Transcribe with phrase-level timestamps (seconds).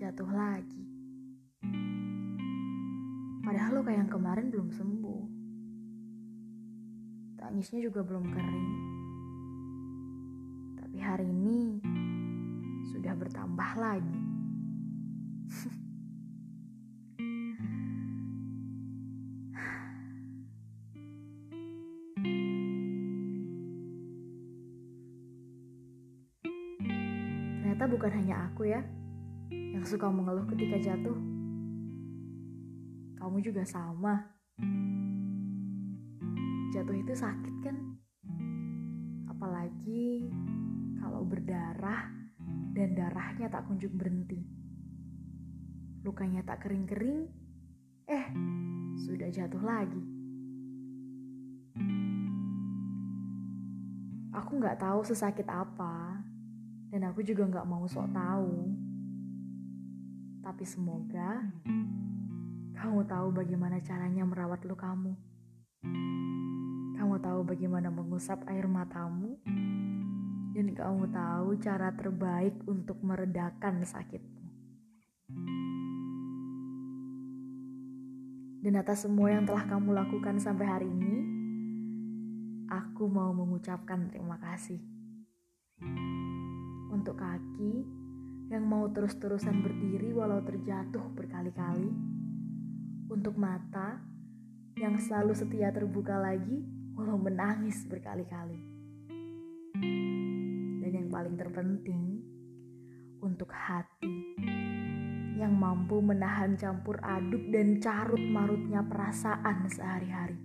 [0.00, 0.80] jatuh lagi.
[3.44, 5.22] Padahal luka yang kemarin belum sembuh.
[7.36, 8.72] Tangisnya juga belum kering.
[10.80, 11.84] Tapi hari ini
[12.96, 14.20] sudah bertambah lagi.
[27.60, 28.80] Ternyata bukan hanya aku ya
[29.50, 31.18] yang suka mengeluh ketika jatuh.
[33.18, 34.30] Kamu juga sama.
[36.70, 37.76] Jatuh itu sakit kan?
[39.26, 40.30] Apalagi
[41.02, 42.08] kalau berdarah
[42.72, 44.40] dan darahnya tak kunjung berhenti.
[46.00, 47.28] Lukanya tak kering-kering,
[48.08, 48.26] eh
[49.04, 50.00] sudah jatuh lagi.
[54.30, 56.22] Aku nggak tahu sesakit apa,
[56.88, 58.89] dan aku juga nggak mau sok tahu.
[60.50, 61.46] Tapi semoga
[62.74, 65.14] kamu tahu bagaimana caranya merawat lukamu.
[66.98, 69.38] Kamu tahu bagaimana mengusap air matamu.
[70.50, 74.42] Dan kamu tahu cara terbaik untuk meredakan sakitmu.
[78.66, 81.16] Dan atas semua yang telah kamu lakukan sampai hari ini,
[82.66, 84.82] aku mau mengucapkan terima kasih.
[86.90, 87.99] Untuk kaki
[88.50, 91.94] yang mau terus-terusan berdiri walau terjatuh berkali-kali.
[93.06, 94.02] Untuk mata
[94.74, 96.66] yang selalu setia terbuka lagi
[96.98, 98.58] walau menangis berkali-kali.
[100.82, 102.18] Dan yang paling terpenting,
[103.22, 104.34] untuk hati
[105.38, 110.36] yang mampu menahan campur aduk dan carut marutnya perasaan sehari-hari.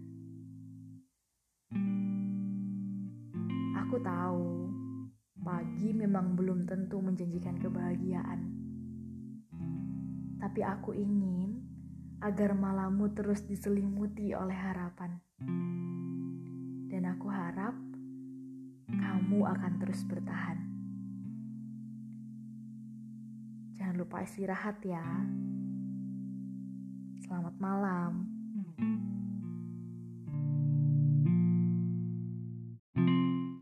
[3.81, 4.74] Aku tahu
[6.15, 8.39] memang belum tentu menjanjikan kebahagiaan.
[10.39, 11.59] Tapi aku ingin
[12.23, 15.19] agar malammu terus diselimuti oleh harapan.
[16.87, 17.75] Dan aku harap
[18.87, 20.55] kamu akan terus bertahan.
[23.75, 25.03] Jangan lupa istirahat ya.
[27.27, 28.23] Selamat malam.